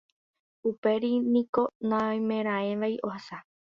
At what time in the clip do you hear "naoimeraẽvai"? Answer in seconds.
1.95-2.93